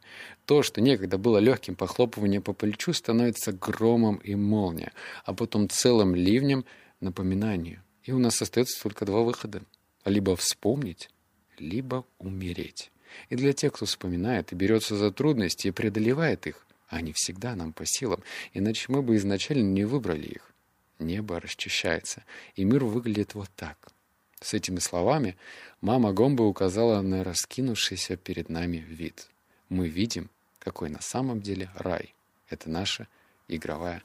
То, 0.46 0.64
что 0.64 0.82
некогда 0.82 1.20
было 1.20 1.38
легким 1.38 1.76
похлопыванием 1.76 2.42
по 2.42 2.54
плечу, 2.54 2.92
становится 2.92 3.52
громом 3.52 4.16
и 4.16 4.34
молнией, 4.34 4.90
а 5.26 5.36
потом 5.36 5.70
целым 5.70 6.16
ливнем 6.16 6.66
напоминанию. 7.02 7.84
И 8.04 8.12
у 8.12 8.18
нас 8.18 8.42
остается 8.42 8.82
только 8.82 9.06
два 9.06 9.22
выхода. 9.22 9.62
Либо 10.06 10.36
вспомнить, 10.36 11.12
либо 11.60 12.04
умереть. 12.18 12.92
И 13.30 13.36
для 13.36 13.54
тех, 13.54 13.74
кто 13.74 13.86
вспоминает 13.86 14.52
и 14.52 14.56
берется 14.56 14.96
за 14.96 15.12
трудности 15.12 15.68
и 15.68 15.72
преодолевает 15.72 16.48
их, 16.48 16.66
они 16.88 17.14
всегда 17.14 17.56
нам 17.56 17.74
по 17.74 17.86
силам, 17.86 18.24
иначе 18.54 18.86
мы 18.88 19.04
бы 19.04 19.18
изначально 19.18 19.72
не 19.72 19.86
выбрали 19.86 20.26
их. 20.26 20.52
Небо 20.98 21.40
расчищается, 21.40 22.24
и 22.56 22.64
мир 22.64 22.86
выглядит 22.86 23.36
вот 23.36 23.50
так. 23.56 23.92
С 24.42 24.54
этими 24.54 24.80
словами 24.80 25.38
мама 25.82 26.14
Гомбы 26.14 26.48
указала 26.48 27.02
на 27.02 27.24
раскинувшийся 27.24 28.16
перед 28.16 28.50
нами 28.50 28.78
вид. 28.78 29.28
Мы 29.68 29.88
видим, 29.88 30.30
какой 30.60 30.90
на 30.90 31.02
самом 31.02 31.42
деле 31.42 31.70
рай. 31.76 32.14
Это 32.50 32.70
наша 32.70 33.08
игровая 33.48 34.02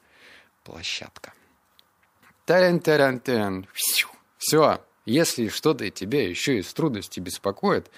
площадка. 0.64 1.32
Тарен-тарен-тен. 2.46 3.66
Все. 4.38 4.84
Если 5.06 5.48
что-то 5.48 5.88
тебя 5.90 6.26
еще 6.26 6.58
из 6.58 6.72
трудностей 6.72 7.20
беспокоит, 7.20 7.90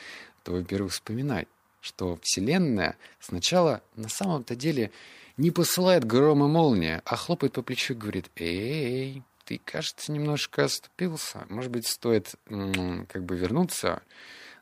то, 0.44 0.52
во-первых, 0.52 0.92
вспоминай, 0.92 1.48
что 1.80 2.18
Вселенная 2.22 2.96
сначала 3.20 3.82
на 3.94 4.08
самом-то 4.08 4.54
деле 4.56 4.90
не 5.36 5.50
посылает 5.50 6.04
гром 6.04 6.44
и 6.44 6.48
молния, 6.48 7.02
а 7.04 7.16
хлопает 7.16 7.52
по 7.52 7.62
плечу 7.62 7.94
и 7.94 7.96
говорит 7.96 8.30
«Эй, 8.36 9.22
ты, 9.46 9.60
кажется, 9.64 10.12
немножко 10.12 10.64
оступился. 10.64 11.46
Может 11.48 11.70
быть, 11.70 11.86
стоит 11.86 12.34
как 12.48 13.24
бы 13.24 13.36
вернуться 13.36 14.02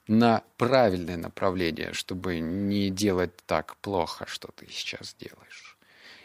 на 0.07 0.45
правильное 0.59 1.17
направление, 1.17 1.95
чтобы 1.95 2.39
не 2.39 2.91
делать 2.91 3.35
так 3.47 3.77
плохо, 3.79 4.27
что 4.29 4.51
ты 4.55 4.67
сейчас 4.71 5.17
делаешь. 5.19 5.79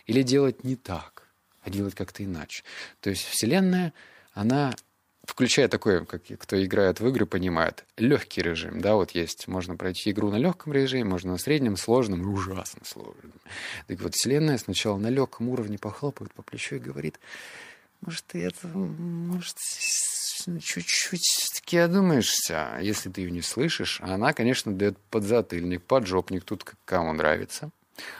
Или 0.05 0.21
делать 0.21 0.65
не 0.65 0.75
так, 0.75 1.23
а 1.63 1.69
делать 1.69 1.95
как-то 1.95 2.23
иначе. 2.25 2.63
То 2.99 3.09
есть 3.09 3.23
Вселенная, 3.23 3.93
она 4.33 4.75
включая 5.23 5.69
такой, 5.69 6.05
как 6.05 6.23
кто 6.39 6.61
играет 6.61 6.99
в 6.99 7.07
игры, 7.07 7.25
понимает, 7.25 7.85
легкий 7.95 8.41
режим, 8.41 8.81
да, 8.81 8.95
вот 8.95 9.11
есть, 9.11 9.47
можно 9.47 9.77
пройти 9.77 10.11
игру 10.11 10.31
на 10.31 10.37
легком 10.37 10.73
режиме, 10.73 11.05
можно 11.05 11.33
на 11.33 11.37
среднем, 11.37 11.77
сложном 11.77 12.23
и 12.23 12.25
ужасно 12.25 12.83
сложном. 12.83 13.31
Так 13.87 14.01
вот, 14.01 14.15
Вселенная 14.15 14.57
сначала 14.57 14.97
на 14.97 15.07
легком 15.07 15.47
уровне 15.49 15.77
похлопает 15.77 16.33
по 16.33 16.41
плечу 16.41 16.75
и 16.75 16.79
говорит, 16.79 17.19
может, 18.01 18.25
это, 18.33 18.67
может, 18.67 19.57
чуть-чуть 20.61 21.21
все-таки 21.21 21.77
одумаешься, 21.77 22.79
если 22.81 23.09
ты 23.09 23.21
ее 23.21 23.31
не 23.31 23.41
слышишь. 23.41 23.99
Она, 24.01 24.33
конечно, 24.33 24.73
дает 24.73 24.97
подзатыльник, 25.09 25.83
поджопник, 25.83 26.43
тут 26.43 26.65
кому 26.85 27.13
нравится. 27.13 27.71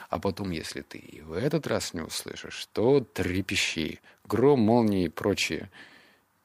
А 0.08 0.18
потом, 0.18 0.50
если 0.50 0.82
ты 0.82 0.98
и 0.98 1.22
в 1.22 1.32
этот 1.32 1.66
раз 1.66 1.94
не 1.94 2.02
услышишь, 2.02 2.66
то 2.72 3.00
трепещи. 3.00 4.00
Гром, 4.24 4.60
молнии 4.60 5.06
и 5.06 5.08
прочие 5.08 5.70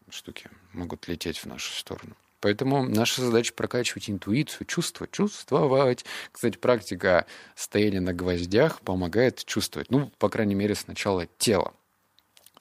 штуки 0.10 0.50
могут 0.74 1.08
лететь 1.08 1.38
в 1.38 1.46
нашу 1.46 1.72
сторону. 1.74 2.16
Поэтому 2.40 2.84
наша 2.84 3.22
задача 3.22 3.54
прокачивать 3.54 4.10
интуицию, 4.10 4.68
чувство, 4.68 5.08
чувствовать. 5.08 6.06
Кстати, 6.32 6.58
практика 6.58 7.26
стояния 7.56 8.02
на 8.02 8.14
гвоздях 8.14 8.82
помогает 8.82 9.44
чувствовать. 9.46 9.90
Ну, 9.90 10.12
по 10.20 10.30
крайней 10.30 10.56
мере, 10.56 10.76
сначала 10.76 11.28
тело. 11.38 11.74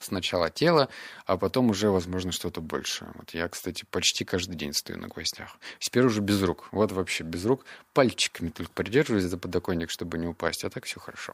Сначала 0.05 0.51
тело, 0.51 0.87
а 1.25 1.35
потом 1.35 1.71
уже, 1.71 1.89
возможно, 1.89 2.31
что-то 2.31 2.61
большее. 2.61 3.11
Вот 3.15 3.31
я, 3.33 3.49
кстати, 3.49 3.85
почти 3.89 4.23
каждый 4.23 4.55
день 4.55 4.71
стою 4.71 4.99
на 4.99 5.07
гвоздях. 5.07 5.57
Теперь 5.79 6.05
уже 6.05 6.21
без 6.21 6.43
рук. 6.43 6.67
Вот 6.71 6.91
вообще 6.91 7.23
без 7.23 7.43
рук. 7.43 7.65
Пальчиками 7.91 8.49
только 8.49 8.71
придерживаюсь 8.71 9.23
за 9.23 9.39
подоконник, 9.39 9.89
чтобы 9.89 10.19
не 10.19 10.27
упасть. 10.27 10.63
А 10.63 10.69
так 10.69 10.85
все 10.85 10.99
хорошо. 10.99 11.33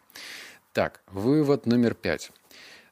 Так, 0.72 1.02
вывод 1.08 1.66
номер 1.66 1.96
пять. 1.96 2.32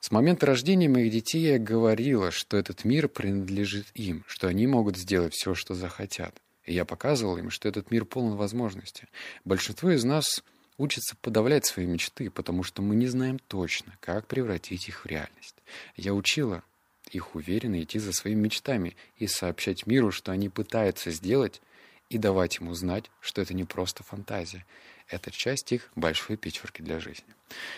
С 0.02 0.12
момента 0.12 0.46
рождения 0.46 0.90
моих 0.90 1.14
детей 1.14 1.44
я 1.44 1.60
говорила, 1.60 2.30
что 2.30 2.58
этот 2.58 2.84
мир 2.84 3.08
принадлежит 3.08 3.88
им, 3.94 4.26
что 4.28 4.50
они 4.50 4.68
могут 4.68 4.98
сделать 4.98 5.34
все, 5.34 5.56
что 5.56 5.76
захотят. 5.76 6.36
И 6.66 6.74
я 6.74 6.84
показывал 6.84 7.38
им, 7.38 7.52
что 7.52 7.70
этот 7.70 7.90
мир 7.90 8.04
полон 8.04 8.36
возможностей. 8.36 9.06
Большинство 9.46 9.92
из 9.92 10.04
нас 10.04 10.44
учатся 10.80 11.16
подавлять 11.22 11.66
свои 11.66 11.86
мечты, 11.86 12.32
потому 12.32 12.64
что 12.64 12.82
мы 12.82 12.96
не 12.96 13.06
знаем 13.06 13.38
точно, 13.38 13.96
как 14.00 14.26
превратить 14.26 14.88
их 14.88 15.04
в 15.04 15.06
реальность. 15.06 15.56
Я 15.96 16.16
учила 16.16 16.64
их 17.12 17.36
уверенно 17.36 17.82
идти 17.82 18.00
за 18.00 18.14
своими 18.14 18.42
мечтами 18.42 18.96
и 19.18 19.28
сообщать 19.28 19.86
миру, 19.86 20.12
что 20.12 20.32
они 20.32 20.50
пытаются 20.50 21.12
сделать, 21.12 21.62
и 22.10 22.18
давать 22.18 22.58
ему 22.58 22.74
знать, 22.74 23.12
что 23.20 23.42
это 23.42 23.54
не 23.54 23.66
просто 23.66 24.04
фантазия. 24.04 24.66
Это 25.08 25.32
часть 25.32 25.72
их 25.72 25.92
большой 25.96 26.38
пятерки 26.38 26.84
для 26.84 27.00
жизни. 27.00 27.34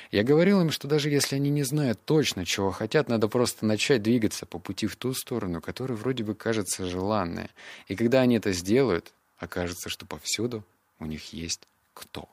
Я 0.10 0.24
говорил 0.24 0.62
им, 0.62 0.72
что 0.72 0.88
даже 0.88 1.10
если 1.10 1.36
они 1.36 1.50
не 1.50 1.64
знают 1.64 2.00
точно, 2.04 2.46
чего 2.46 2.72
хотят, 2.72 3.08
надо 3.08 3.28
просто 3.28 3.66
начать 3.66 4.02
двигаться 4.02 4.46
по 4.46 4.60
пути 4.60 4.88
в 4.88 4.96
ту 4.96 5.14
сторону, 5.14 5.62
которая 5.62 5.98
вроде 5.98 6.24
бы 6.24 6.36
кажется 6.36 6.86
желанной. 6.86 7.50
И 7.88 7.96
когда 7.96 8.22
они 8.22 8.38
это 8.38 8.52
сделают, 8.52 9.14
окажется, 9.38 9.90
что 9.90 10.06
повсюду 10.06 10.66
у 11.00 11.06
них 11.06 11.34
есть 11.34 11.68
кто. 11.94 12.30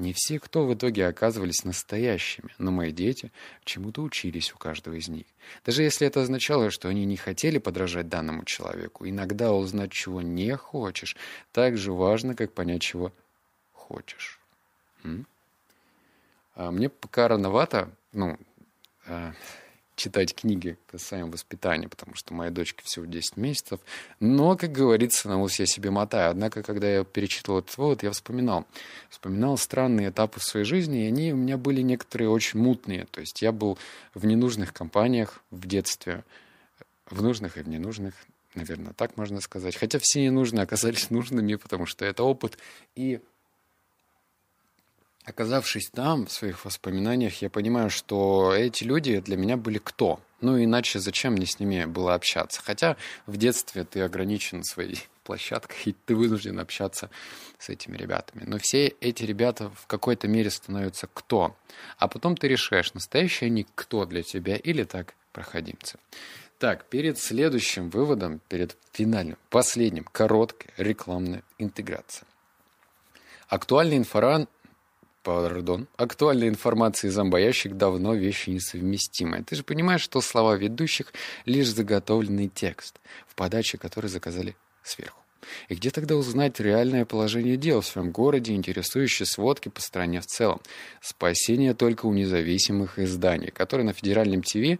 Не 0.00 0.14
все, 0.14 0.38
кто 0.38 0.64
в 0.64 0.72
итоге 0.72 1.06
оказывались 1.06 1.62
настоящими, 1.62 2.48
но 2.56 2.70
мои 2.70 2.90
дети 2.90 3.30
чему-то 3.64 4.00
учились 4.00 4.50
у 4.54 4.56
каждого 4.56 4.94
из 4.94 5.08
них. 5.08 5.26
Даже 5.62 5.82
если 5.82 6.06
это 6.06 6.22
означало, 6.22 6.70
что 6.70 6.88
они 6.88 7.04
не 7.04 7.18
хотели 7.18 7.58
подражать 7.58 8.08
данному 8.08 8.46
человеку, 8.46 9.06
иногда 9.06 9.52
узнать, 9.52 9.92
чего 9.92 10.22
не 10.22 10.56
хочешь, 10.56 11.18
так 11.52 11.76
же 11.76 11.92
важно, 11.92 12.34
как 12.34 12.54
понять, 12.54 12.80
чего 12.80 13.12
хочешь. 13.74 14.40
М? 15.04 15.26
А 16.54 16.70
мне 16.70 16.88
пока 16.88 17.28
рановато, 17.28 17.90
ну, 18.12 18.38
а, 19.06 19.34
читать 20.00 20.34
книги 20.34 20.78
касаемо 20.86 21.30
воспитания, 21.30 21.86
потому 21.86 22.14
что 22.14 22.32
моей 22.32 22.50
дочке 22.50 22.82
всего 22.84 23.04
10 23.04 23.36
месяцев. 23.36 23.80
Но, 24.18 24.56
как 24.56 24.72
говорится, 24.72 25.28
на 25.28 25.40
ус 25.42 25.58
я 25.58 25.66
себе 25.66 25.90
мотаю. 25.90 26.30
Однако, 26.30 26.62
когда 26.62 26.88
я 26.88 27.04
перечитывал 27.04 27.58
этот 27.58 27.76
вывод, 27.76 28.02
я 28.02 28.10
вспоминал. 28.10 28.66
Вспоминал 29.10 29.58
странные 29.58 30.08
этапы 30.08 30.40
в 30.40 30.44
своей 30.44 30.64
жизни, 30.64 31.04
и 31.04 31.08
они 31.08 31.34
у 31.34 31.36
меня 31.36 31.58
были 31.58 31.82
некоторые 31.82 32.30
очень 32.30 32.60
мутные. 32.60 33.06
То 33.10 33.20
есть 33.20 33.42
я 33.42 33.52
был 33.52 33.78
в 34.14 34.24
ненужных 34.24 34.72
компаниях 34.72 35.42
в 35.50 35.66
детстве, 35.66 36.24
в 37.04 37.22
нужных 37.22 37.58
и 37.58 37.62
в 37.62 37.68
ненужных, 37.68 38.14
наверное, 38.54 38.94
так 38.94 39.18
можно 39.18 39.42
сказать. 39.42 39.76
Хотя 39.76 39.98
все 40.00 40.24
ненужные 40.24 40.62
оказались 40.62 41.10
нужными, 41.10 41.56
потому 41.56 41.84
что 41.84 42.06
это 42.06 42.22
опыт. 42.22 42.56
И 42.96 43.20
Оказавшись 45.24 45.90
там, 45.90 46.26
в 46.26 46.32
своих 46.32 46.64
воспоминаниях, 46.64 47.42
я 47.42 47.50
понимаю, 47.50 47.90
что 47.90 48.54
эти 48.54 48.84
люди 48.84 49.20
для 49.20 49.36
меня 49.36 49.56
были 49.56 49.78
кто? 49.78 50.20
Ну, 50.40 50.62
иначе 50.62 50.98
зачем 50.98 51.34
мне 51.34 51.44
с 51.44 51.60
ними 51.60 51.84
было 51.84 52.14
общаться? 52.14 52.62
Хотя 52.64 52.96
в 53.26 53.36
детстве 53.36 53.84
ты 53.84 54.00
ограничен 54.00 54.64
своей 54.64 54.98
площадкой, 55.24 55.76
и 55.84 55.92
ты 56.06 56.14
вынужден 56.14 56.58
общаться 56.58 57.10
с 57.58 57.68
этими 57.68 57.98
ребятами. 57.98 58.44
Но 58.46 58.58
все 58.58 58.88
эти 59.00 59.24
ребята 59.24 59.70
в 59.70 59.86
какой-то 59.86 60.26
мере 60.26 60.50
становятся 60.50 61.06
кто? 61.12 61.54
А 61.98 62.08
потом 62.08 62.34
ты 62.36 62.48
решаешь, 62.48 62.94
настоящие 62.94 63.48
они 63.48 63.66
кто 63.74 64.06
для 64.06 64.22
тебя 64.22 64.56
или 64.56 64.84
так 64.84 65.14
проходимцы. 65.32 65.98
Так, 66.58 66.86
перед 66.86 67.18
следующим 67.18 67.90
выводом, 67.90 68.40
перед 68.48 68.76
финальным, 68.92 69.38
последним, 69.50 70.04
короткая 70.04 70.72
рекламная 70.78 71.42
интеграция. 71.58 72.26
Актуальный 73.48 73.96
инфоран 73.96 74.48
Пардон. 75.22 75.86
Актуальная 75.96 76.48
информация 76.48 77.08
и 77.08 77.10
зомбоящик 77.10 77.76
давно 77.76 78.14
вещи 78.14 78.50
несовместимые. 78.50 79.44
Ты 79.44 79.56
же 79.56 79.62
понимаешь, 79.62 80.00
что 80.00 80.20
слова 80.20 80.56
ведущих— 80.56 81.12
лишь 81.44 81.68
заготовленный 81.68 82.48
текст, 82.48 83.00
в 83.28 83.34
подаче 83.34 83.76
который 83.76 84.08
заказали 84.08 84.56
сверху. 84.82 85.20
И 85.68 85.74
где 85.74 85.90
тогда 85.90 86.16
узнать 86.16 86.60
реальное 86.60 87.04
положение 87.04 87.56
дел 87.56 87.80
в 87.80 87.86
своем 87.86 88.10
городе, 88.10 88.54
интересующие 88.54 89.26
сводки 89.26 89.68
по 89.68 89.80
стране 89.80 90.20
в 90.20 90.26
целом? 90.26 90.60
Спасение 91.00 91.74
только 91.74 92.06
у 92.06 92.12
независимых 92.12 92.98
изданий, 92.98 93.50
которые 93.50 93.86
на 93.86 93.92
федеральном 93.92 94.42
ТВ 94.42 94.78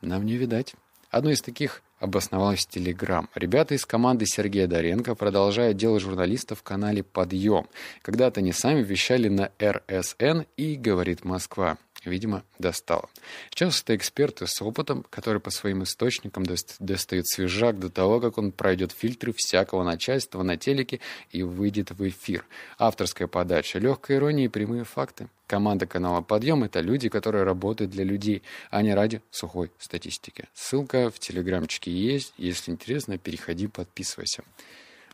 нам 0.00 0.24
не 0.26 0.36
видать. 0.36 0.74
Одно 1.10 1.30
из 1.30 1.42
таких 1.42 1.82
обосновалась 2.02 2.66
Телеграм. 2.66 3.28
Ребята 3.34 3.74
из 3.74 3.86
команды 3.86 4.26
Сергея 4.26 4.66
Доренко 4.66 5.14
продолжают 5.14 5.76
дело 5.76 6.00
журналистов 6.00 6.58
в 6.58 6.62
канале 6.62 7.02
«Подъем». 7.02 7.66
Когда-то 8.02 8.40
они 8.40 8.52
сами 8.52 8.82
вещали 8.82 9.28
на 9.28 9.50
РСН 9.62 10.42
и 10.56 10.74
«Говорит 10.74 11.24
Москва». 11.24 11.78
Видимо, 12.04 12.42
достало. 12.58 13.08
Сейчас 13.50 13.80
это 13.80 13.94
эксперты 13.94 14.46
с 14.48 14.60
опытом, 14.60 15.04
которые 15.08 15.40
по 15.40 15.50
своим 15.50 15.84
источникам 15.84 16.44
достают 16.80 17.28
свежак 17.28 17.78
до 17.78 17.90
того, 17.90 18.20
как 18.20 18.38
он 18.38 18.50
пройдет 18.50 18.90
фильтры 18.90 19.32
всякого 19.36 19.84
начальства 19.84 20.42
на 20.42 20.56
телеке 20.56 20.98
и 21.30 21.44
выйдет 21.44 21.92
в 21.92 22.08
эфир. 22.08 22.44
Авторская 22.76 23.28
подача, 23.28 23.78
легкая 23.78 24.16
ирония 24.16 24.46
и 24.46 24.48
прямые 24.48 24.82
факты. 24.84 25.28
Команда 25.46 25.86
канала 25.86 26.22
«Подъем»— 26.22 26.64
это 26.64 26.80
люди, 26.80 27.08
которые 27.08 27.44
работают 27.44 27.90
для 27.90 28.04
людей, 28.04 28.42
а 28.70 28.82
не 28.82 28.94
ради 28.94 29.20
сухой 29.30 29.70
статистики. 29.78 30.48
Ссылка 30.54 31.10
в 31.10 31.18
телеграмчике 31.20 31.92
есть. 31.92 32.32
Если 32.36 32.72
интересно, 32.72 33.16
переходи, 33.18 33.68
подписывайся. 33.68 34.42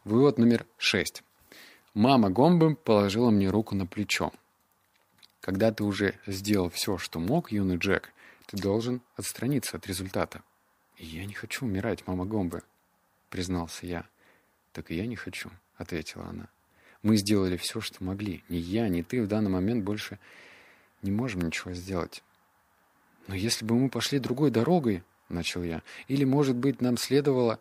Вывод 0.04 0.38
номер 0.38 0.64
шесть. 0.78 1.22
Мама 1.92 2.30
Гомбы 2.30 2.76
положила 2.76 3.30
мне 3.30 3.50
руку 3.50 3.74
на 3.74 3.84
плечо. 3.84 4.32
Когда 5.48 5.72
ты 5.72 5.82
уже 5.82 6.14
сделал 6.26 6.68
все, 6.68 6.98
что 6.98 7.18
мог, 7.18 7.52
юный 7.52 7.78
Джек, 7.78 8.12
ты 8.44 8.58
должен 8.58 9.00
отстраниться 9.16 9.78
от 9.78 9.86
результата. 9.86 10.42
«Я 10.98 11.24
не 11.24 11.32
хочу 11.32 11.64
умирать, 11.64 12.06
мама 12.06 12.26
Гомбы»,— 12.26 12.62
признался 13.30 13.86
я. 13.86 14.06
«Так 14.74 14.90
и 14.90 14.94
я 14.94 15.06
не 15.06 15.16
хочу»,— 15.16 15.50
ответила 15.78 16.26
она. 16.26 16.48
«Мы 17.00 17.16
сделали 17.16 17.56
все, 17.56 17.80
что 17.80 18.04
могли. 18.04 18.44
Ни 18.50 18.58
я, 18.58 18.90
ни 18.90 19.00
ты 19.00 19.22
в 19.22 19.26
данный 19.26 19.48
момент 19.48 19.84
больше 19.84 20.18
не 21.00 21.10
можем 21.10 21.40
ничего 21.40 21.72
сделать». 21.72 22.22
«Но 23.26 23.34
если 23.34 23.64
бы 23.64 23.74
мы 23.74 23.88
пошли 23.88 24.18
другой 24.18 24.50
дорогой»,— 24.50 25.02
начал 25.30 25.62
я, 25.62 25.82
«или, 26.08 26.24
может 26.24 26.56
быть, 26.56 26.82
нам 26.82 26.98
следовало...» 26.98 27.58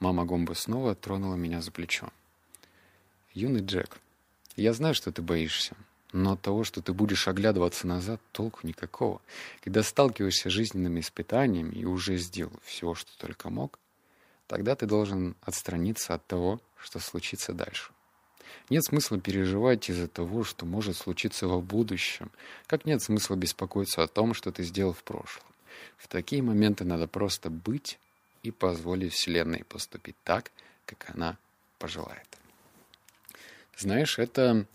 Мама 0.00 0.24
Гомбы 0.24 0.56
снова 0.56 0.96
тронула 0.96 1.36
меня 1.36 1.60
за 1.60 1.70
плечо. 1.70 2.10
«Юный 3.34 3.62
Джек, 3.62 4.00
я 4.56 4.72
знаю, 4.72 4.96
что 4.96 5.12
ты 5.12 5.22
боишься, 5.22 5.76
но 6.12 6.32
от 6.32 6.42
того, 6.42 6.64
что 6.64 6.82
ты 6.82 6.92
будешь 6.92 7.28
оглядываться 7.28 7.86
назад, 7.86 8.20
толку 8.32 8.66
никакого. 8.66 9.20
Когда 9.62 9.82
сталкиваешься 9.82 10.50
с 10.50 10.52
жизненными 10.52 11.00
испытаниями 11.00 11.74
и 11.74 11.84
уже 11.84 12.16
сделал 12.16 12.52
все, 12.64 12.94
что 12.94 13.10
только 13.18 13.50
мог, 13.50 13.78
тогда 14.46 14.74
ты 14.74 14.86
должен 14.86 15.36
отстраниться 15.42 16.14
от 16.14 16.26
того, 16.26 16.60
что 16.76 16.98
случится 16.98 17.52
дальше. 17.52 17.92
Нет 18.68 18.84
смысла 18.84 19.20
переживать 19.20 19.88
из-за 19.90 20.08
того, 20.08 20.44
что 20.44 20.66
может 20.66 20.96
случиться 20.96 21.46
в 21.46 21.62
будущем, 21.62 22.30
как 22.66 22.84
нет 22.84 23.02
смысла 23.02 23.36
беспокоиться 23.36 24.02
о 24.02 24.08
том, 24.08 24.34
что 24.34 24.52
ты 24.52 24.62
сделал 24.62 24.92
в 24.92 25.02
прошлом. 25.02 25.44
В 25.96 26.08
такие 26.08 26.42
моменты 26.42 26.84
надо 26.84 27.06
просто 27.06 27.50
быть 27.50 27.98
и 28.42 28.50
позволить 28.50 29.12
Вселенной 29.12 29.64
поступить 29.64 30.16
так, 30.24 30.50
как 30.86 31.10
она 31.14 31.36
пожелает. 31.78 32.26
Знаешь, 33.76 34.18
это 34.18 34.66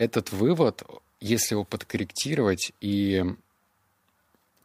этот 0.00 0.32
вывод, 0.32 0.82
если 1.20 1.54
его 1.54 1.64
подкорректировать 1.64 2.72
и 2.80 3.22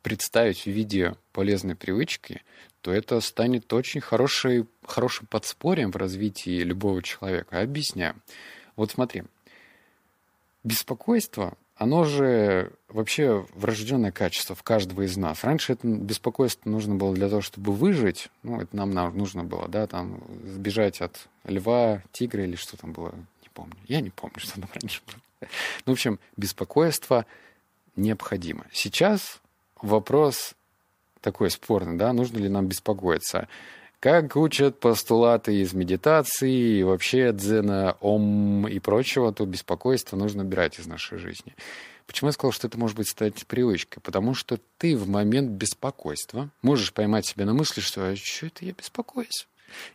представить 0.02 0.64
в 0.64 0.68
виде 0.68 1.16
полезной 1.34 1.76
привычки, 1.76 2.42
то 2.80 2.94
это 2.94 3.20
станет 3.20 3.72
очень 3.74 4.00
хорошей, 4.00 4.66
хорошим 4.86 5.28
подспорьем 5.28 5.92
в 5.92 5.98
развитии 5.98 6.62
любого 6.62 7.04
человека. 7.04 7.60
Объясняю. 7.60 8.16
Вот 8.78 8.92
смотри, 8.92 9.24
беспокойство, 10.64 11.58
оно 11.76 12.06
же 12.06 12.72
вообще 12.88 13.46
врожденное 13.56 14.14
качество 14.14 14.56
в 14.56 14.64
каждого 14.64 15.02
из 15.02 15.18
нас. 15.18 15.44
Раньше 15.44 15.74
это 15.74 15.86
беспокойство 15.86 16.70
нужно 16.70 16.96
было 16.96 17.14
для 17.14 17.28
того, 17.28 17.42
чтобы 17.42 17.74
выжить. 17.74 18.30
Ну, 18.42 18.62
это 18.62 18.74
нам 18.74 18.94
нужно 19.18 19.44
было, 19.44 19.68
да, 19.68 19.86
там, 19.86 20.24
сбежать 20.46 21.02
от 21.02 21.28
льва, 21.44 22.02
тигра 22.14 22.46
или 22.46 22.56
что 22.56 22.78
там 22.78 22.94
было, 22.94 23.14
не 23.42 23.50
помню. 23.54 23.76
Я 23.90 24.00
не 24.00 24.12
помню, 24.12 24.40
что 24.40 24.62
там 24.62 24.70
раньше 24.74 25.02
было. 25.06 25.20
Ну, 25.86 25.94
в 25.94 25.96
общем, 25.96 26.20
беспокойство 26.38 27.26
необходимо. 27.96 28.66
Сейчас 28.72 29.42
вопрос 29.82 30.56
такой 31.22 31.50
спорный, 31.50 31.98
да, 31.98 32.14
нужно 32.14 32.38
ли 32.38 32.50
нам 32.50 32.68
беспокоиться. 32.68 33.48
Как 34.00 34.36
учат 34.36 34.80
постулаты 34.80 35.62
из 35.62 35.74
медитации 35.74 36.80
и 36.80 36.84
вообще 36.84 37.32
дзена, 37.34 37.98
ом 38.02 38.68
и 38.68 38.78
прочего, 38.80 39.34
то 39.34 39.46
беспокойство 39.46 40.16
нужно 40.16 40.44
убирать 40.44 40.80
из 40.80 40.86
нашей 40.86 41.18
жизни. 41.18 41.56
Почему 42.06 42.28
я 42.28 42.34
сказал, 42.34 42.52
что 42.52 42.68
это 42.68 42.78
может 42.78 42.98
быть 42.98 43.08
стать 43.08 43.48
привычкой? 43.48 44.02
Потому 44.04 44.36
что 44.36 44.60
ты 44.78 44.96
в 44.96 45.08
момент 45.08 45.50
беспокойства 45.50 46.52
можешь 46.62 46.94
поймать 46.94 47.26
себя 47.26 47.46
на 47.46 47.54
мысли, 47.54 47.82
что 47.82 48.08
а 48.08 48.16
что 48.16 48.46
это 48.46 48.64
я 48.64 48.74
беспокоюсь? 48.74 49.48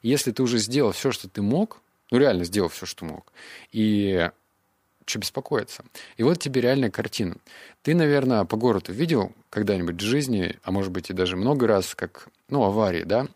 Если 0.02 0.32
ты 0.32 0.42
уже 0.42 0.58
сделал 0.58 0.90
все, 0.90 1.12
что 1.12 1.28
ты 1.28 1.40
мог, 1.40 1.80
ну 2.10 2.18
реально 2.18 2.44
сделал 2.44 2.68
все, 2.68 2.86
что 2.86 3.04
мог, 3.04 3.32
и 3.70 4.28
что 5.10 5.18
беспокоиться. 5.18 5.84
И 6.16 6.22
вот 6.22 6.38
тебе 6.38 6.60
реальная 6.60 6.90
картина. 6.90 7.36
Ты, 7.82 7.94
наверное, 7.94 8.44
по 8.44 8.56
городу 8.56 8.92
видел 8.92 9.32
когда-нибудь 9.50 10.00
в 10.00 10.04
жизни, 10.04 10.56
а 10.62 10.70
может 10.70 10.92
быть 10.92 11.10
и 11.10 11.12
даже 11.12 11.36
много 11.36 11.66
раз, 11.66 11.94
как, 11.94 12.28
ну, 12.48 12.64
аварии, 12.64 13.02
да, 13.02 13.26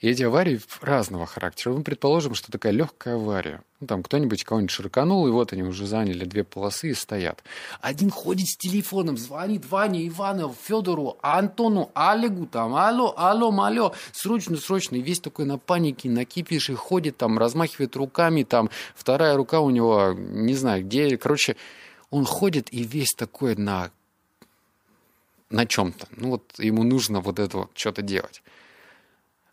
и 0.00 0.08
эти 0.08 0.22
аварии 0.22 0.60
разного 0.80 1.26
характера. 1.26 1.74
Мы 1.74 1.82
предположим, 1.82 2.34
что 2.34 2.50
такая 2.50 2.72
легкая 2.72 3.16
авария. 3.16 3.62
Ну, 3.80 3.86
там 3.86 4.02
кто-нибудь 4.02 4.44
кого-нибудь 4.44 4.70
ширканул, 4.70 5.28
и 5.28 5.30
вот 5.30 5.52
они 5.52 5.62
уже 5.62 5.86
заняли 5.86 6.24
две 6.24 6.42
полосы 6.42 6.90
и 6.90 6.94
стоят. 6.94 7.44
Один 7.80 8.10
ходит 8.10 8.48
с 8.48 8.56
телефоном, 8.56 9.18
звонит 9.18 9.70
Ване, 9.70 10.08
Иванову, 10.08 10.56
Федору, 10.62 11.18
Антону, 11.20 11.90
Олегу, 11.94 12.46
там, 12.46 12.74
алло, 12.74 13.12
алло, 13.16 13.50
алло, 13.60 13.94
срочно, 14.12 14.56
срочно. 14.56 14.96
И 14.96 15.02
весь 15.02 15.20
такой 15.20 15.44
на 15.44 15.58
панике, 15.58 16.08
на 16.08 16.24
кипише 16.24 16.74
ходит, 16.76 17.18
там, 17.18 17.38
размахивает 17.38 17.94
руками, 17.94 18.42
там, 18.42 18.70
вторая 18.94 19.36
рука 19.36 19.60
у 19.60 19.68
него, 19.68 20.14
не 20.16 20.54
знаю, 20.54 20.84
где, 20.84 21.18
короче, 21.18 21.56
он 22.10 22.24
ходит 22.24 22.72
и 22.72 22.84
весь 22.84 23.12
такой 23.14 23.54
на 23.56 23.90
на 25.50 25.66
чем-то. 25.66 26.06
Ну 26.12 26.30
вот 26.30 26.44
ему 26.58 26.84
нужно 26.84 27.20
вот 27.20 27.40
это 27.40 27.58
вот 27.58 27.70
что-то 27.74 28.02
делать. 28.02 28.40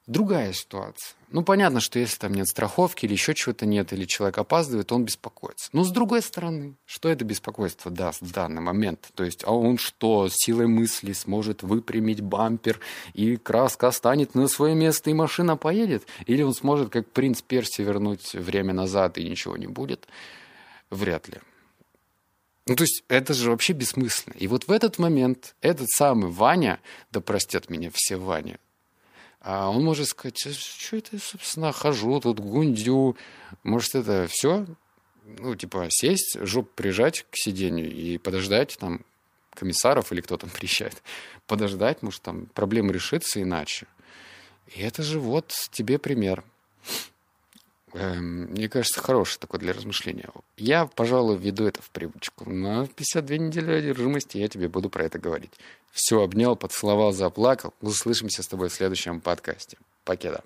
Другая 0.07 0.53
ситуация. 0.53 1.17
Ну, 1.31 1.43
понятно, 1.43 1.81
что 1.81 1.99
если 1.99 2.17
там 2.17 2.33
нет 2.33 2.47
страховки 2.47 3.05
или 3.05 3.11
еще 3.11 3.33
чего-то 3.33 3.65
нет, 3.65 3.91
или 3.91 4.05
человек 4.05 4.37
опаздывает, 4.37 4.89
он 4.93 5.03
беспокоится. 5.03 5.69
Но 5.73 5.83
с 5.83 5.91
другой 5.91 6.21
стороны, 6.21 6.75
что 6.85 7.09
это 7.09 7.25
беспокойство 7.25 7.91
даст 7.91 8.21
в 8.21 8.31
данный 8.31 8.61
момент? 8.61 9.09
То 9.15 9.25
есть, 9.25 9.43
а 9.43 9.51
он 9.51 9.77
что, 9.77 10.29
силой 10.31 10.67
мысли 10.67 11.11
сможет 11.11 11.61
выпрямить 11.61 12.21
бампер, 12.21 12.79
и 13.13 13.35
краска 13.35 13.91
станет 13.91 14.33
на 14.33 14.47
свое 14.47 14.75
место, 14.75 15.09
и 15.09 15.13
машина 15.13 15.57
поедет? 15.57 16.07
Или 16.25 16.41
он 16.41 16.53
сможет, 16.53 16.89
как 16.89 17.11
принц 17.11 17.41
Перси, 17.41 17.81
вернуть 17.81 18.33
время 18.33 18.73
назад, 18.73 19.17
и 19.17 19.29
ничего 19.29 19.57
не 19.57 19.67
будет? 19.67 20.07
Вряд 20.89 21.27
ли. 21.27 21.41
Ну, 22.65 22.75
то 22.75 22.83
есть, 22.83 23.03
это 23.09 23.33
же 23.33 23.51
вообще 23.51 23.73
бессмысленно. 23.73 24.35
И 24.35 24.47
вот 24.47 24.69
в 24.69 24.71
этот 24.71 24.99
момент 24.99 25.55
этот 25.59 25.89
самый 25.89 26.31
Ваня, 26.31 26.79
да 27.11 27.19
простят 27.19 27.69
меня 27.69 27.91
все 27.93 28.15
Ваня, 28.15 28.57
а 29.41 29.69
он 29.69 29.84
может 29.84 30.08
сказать, 30.08 30.45
«А 30.45 30.54
что 30.54 30.97
это, 30.97 31.19
собственно, 31.19 31.71
хожу, 31.71 32.19
тут 32.19 32.39
гундю. 32.39 33.15
Может, 33.63 33.95
это 33.95 34.28
все? 34.30 34.65
Ну, 35.26 35.56
типа, 35.56 35.88
сесть, 35.89 36.38
жоп 36.41 36.71
прижать 36.73 37.26
к 37.30 37.36
сиденью 37.36 37.91
и 37.91 38.17
подождать 38.17 38.78
там 38.80 39.06
комиссаров 39.54 40.12
или 40.12 40.21
кто 40.21 40.38
там 40.38 40.50
приезжает. 40.54 41.02
Подождать, 41.45 42.02
может, 42.02 42.21
там 42.21 42.47
проблема 42.47 42.91
решится 42.91 43.41
иначе. 43.41 43.88
И 44.76 44.82
это 44.82 45.04
же 45.04 45.19
вот 45.19 45.54
тебе 45.71 45.97
пример. 45.97 46.43
Эм, 47.93 48.52
мне 48.52 48.67
кажется, 48.67 49.00
хороший 49.00 49.39
такой 49.39 49.60
для 49.60 49.73
размышления. 49.73 50.30
Я, 50.58 50.88
пожалуй, 50.88 51.38
введу 51.38 51.65
это 51.65 51.82
в 51.82 51.89
привычку. 51.89 52.50
На 52.50 52.86
52 52.88 53.38
недели 53.38 53.71
одержимости 53.71 54.38
я 54.38 54.47
тебе 54.47 54.67
буду 54.67 54.89
про 54.89 55.06
это 55.06 55.19
говорить. 55.19 55.54
Все, 55.91 56.21
обнял, 56.21 56.56
поцеловал, 56.56 57.13
заплакал. 57.13 57.73
Услышимся 57.82 58.43
с 58.43 58.47
тобой 58.47 58.69
в 58.69 58.73
следующем 58.73 59.21
подкасте. 59.21 59.78
Покеда. 60.04 60.43